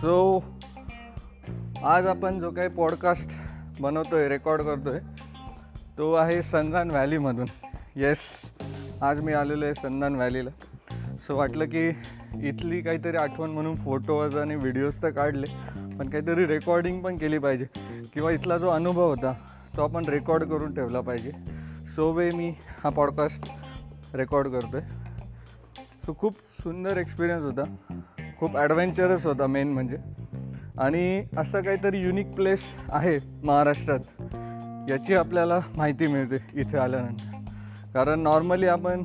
[0.00, 0.44] So
[1.84, 3.30] आज आपण जो काही पॉडकास्ट
[3.80, 5.00] बनवतो आहे रेकॉर्ड करतो आहे
[5.98, 7.46] तो आहे संदान व्हॅलीमधून
[7.96, 8.20] येस
[9.02, 10.50] आज मी आलेलो आहे संदान व्हॅलीला
[11.26, 11.88] सो वाटलं की
[12.48, 15.46] इथली काहीतरी आठवण म्हणून फोटोज आणि व्हिडिओज तर काढले
[15.98, 17.66] पण काहीतरी रेकॉर्डिंग पण केली पाहिजे.
[18.14, 19.32] किंवा इथला जो अनुभव होता
[19.76, 21.32] तो आपण रेकॉर्ड करून ठेवला पाहिजे.
[21.96, 22.54] सो वे मी
[22.84, 23.50] हा पॉडकास्ट
[24.14, 24.86] रेकॉर्ड करतो आहे
[26.06, 27.64] सो खूप सुंदर एक्सपिरियन्स होता.
[28.40, 29.96] खूप ॲडव्हेंचरस होता मेन म्हणजे.
[30.78, 33.98] आणि असं काहीतरी युनिक प्लेस आहे महाराष्ट्रात.
[34.90, 37.38] याची आपल्याला माहिती मिळते इथे आल्यानंतर.
[37.94, 39.04] कारण नॉर्मली आपण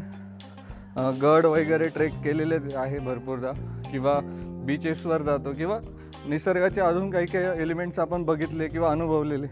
[1.22, 3.52] गड वगैरे ट्रेक केलेलेच आहे भरपूरदा.
[3.92, 4.20] किंवा
[4.66, 5.80] बीचेसवर जातो किंवा
[6.28, 9.48] निसर्गाचे अजून काही काही एलिमेंट्स आपण बघितले किंवा अनुभवलेले.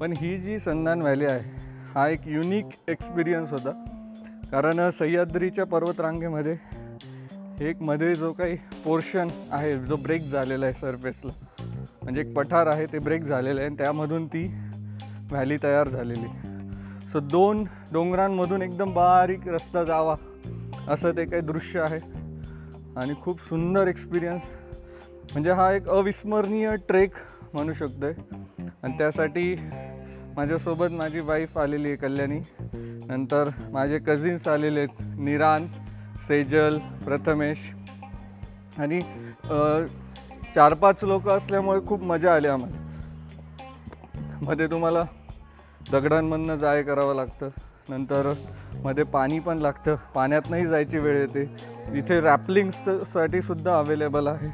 [0.00, 1.42] पण ही जी संदान व्हॅली आहे
[1.94, 3.70] हा एक युनिक एक्सपिरियन्स होता.
[4.52, 6.56] कारण सह्याद्रीच्या पर्वतरांगेमध्ये
[7.60, 11.32] एक मध्ये जो काही पोर्शन आहे जो ब्रेक झालेला आहे सरफेसला
[12.02, 14.46] म्हणजे एक पठार आहे ते ब्रेक झालेलं आहे आणि त्यामधून ती
[15.30, 16.26] व्हॅली तयार झालेली
[17.12, 20.14] सो दोन डोंगरांमधून एकदम बारीक रस्ता जावा
[20.88, 21.98] असं ते काही दृश्य आहे.
[22.96, 24.42] आणि खूप सुंदर एक्सपिरियन्स
[25.32, 27.14] म्हणजे हा एक अविस्मरणीय ट्रेक
[27.52, 29.54] म्हणू शकतो आहे आणि त्यासाठी
[30.36, 32.40] माझ्यासोबत माझी वाईफ आलेली आहे कल्याणी.
[33.08, 35.66] नंतर माझे कझिन्स आलेले आहेत निरान.
[36.28, 37.72] सेजल प्रथमेश.
[38.78, 39.00] आणि
[40.54, 42.76] चार पाच लोक असल्यामुळे खूप मजा आली आम्हाला.
[44.42, 45.02] मध्ये तुम्हाला
[45.92, 47.48] दगडांमधनं जाय करावं लागतं.
[47.88, 48.32] नंतर
[48.84, 49.96] मध्ये पाणी पण लागतं.
[50.14, 51.42] पाण्यातनंही जायची वेळ येते.
[51.98, 54.48] इथे रॅपलिंग्ससाठी सुद्धा अवेलेबल आहे.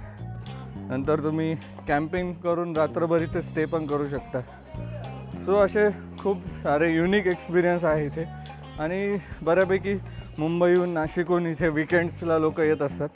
[0.89, 1.57] नंतर तुम्ही
[1.89, 4.41] कॅम्पिंग करून रात्रभर इथे स्टे पण करू शकता.
[5.45, 8.25] सो असे खूप सारे युनिक एक्सपिरियन्स आहे इथे.
[8.79, 9.99] आणि बऱ्यापैकी
[10.39, 13.09] मुंबईहून नाशिकहून इथे विकेंड्सला लोक येत असतात.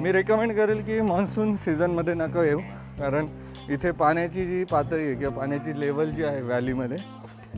[0.00, 2.58] मी रेकमेंड करेल की मान्सून सीझनमध्ये नका येऊ
[2.98, 3.26] कारण
[3.68, 6.96] इथे पाण्याची जी पातळी आहे किंवा पाण्याची लेवल जी आहे व्हॅलीमध्ये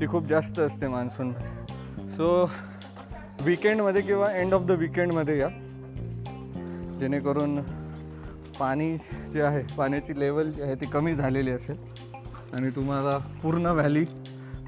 [0.01, 2.51] ती खूप जास्त असते मान्सूनमध्ये सो
[3.45, 5.49] विकेंडमध्ये किंवा एंड ऑफ द विकेंडमध्ये या.
[6.99, 7.61] जेणेकरून
[8.59, 8.97] पाणी
[9.33, 11.77] जे आहे पाण्याची लेवल जी आहे ती कमी झालेली असेल
[12.53, 14.05] आणि तुम्हाला पूर्ण व्हॅली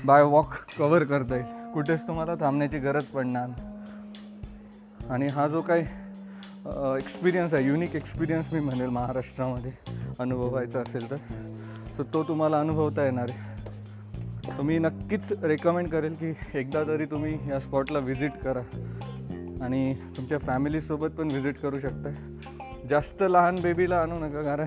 [0.04, 1.72] बाय वॉक कवर करता येईल.
[1.74, 3.73] कुठेच तुम्हाला थांबण्याची गरज पडणार नाही.
[5.10, 5.82] आणि हा जो काही
[6.98, 9.72] एक्सपिरियन्स आहे युनिक एक्सपिरियन्स मी म्हणेल महाराष्ट्रामध्ये
[10.18, 11.16] अनुभवायचा असेल तर.
[11.96, 14.52] सो तो तुम्हाला अनुभवता येणार आहे.
[14.56, 18.60] सो मी नक्कीच रेकमेंड करेल की एकदा तरी तुम्ही या स्पॉटला व्हिजिट करा.
[19.64, 22.10] आणि तुमच्या फॅमिलीसोबत पण व्हिजिट करू शकता.
[22.88, 24.66] जास्त लहान बेबीला आणू नका कारण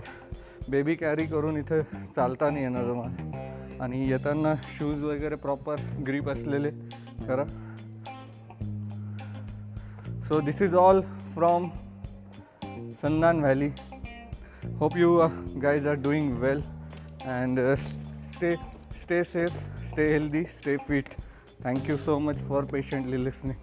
[0.69, 1.81] बेबी कॅरी करून इथं
[2.15, 5.75] चालता नाही येणार जमा आणि येताना शूज वगैरे प्रॉपर
[6.07, 6.69] ग्रीप असलेले
[7.27, 7.43] करा.
[10.27, 11.71] So this is all from
[13.01, 13.73] Sandan Valley.
[14.77, 15.29] Hope you uh,
[15.59, 16.61] guys are doing well
[17.23, 18.57] and uh, stay
[18.93, 21.15] stay safe, stay healthy, stay fit.
[21.63, 23.55] Thank you so much for patiently listening.